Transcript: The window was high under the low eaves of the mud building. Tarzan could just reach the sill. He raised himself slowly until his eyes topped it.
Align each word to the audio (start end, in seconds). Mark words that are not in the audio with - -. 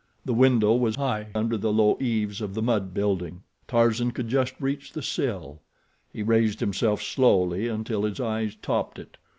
The 0.25 0.33
window 0.33 0.73
was 0.73 0.95
high 0.95 1.27
under 1.35 1.57
the 1.59 1.71
low 1.71 1.95
eaves 1.99 2.41
of 2.41 2.55
the 2.55 2.63
mud 2.63 2.91
building. 2.91 3.43
Tarzan 3.67 4.09
could 4.09 4.29
just 4.29 4.55
reach 4.59 4.91
the 4.93 5.03
sill. 5.03 5.61
He 6.11 6.23
raised 6.23 6.59
himself 6.59 7.03
slowly 7.03 7.67
until 7.67 8.01
his 8.05 8.19
eyes 8.19 8.55
topped 8.63 8.97
it. 8.97 9.17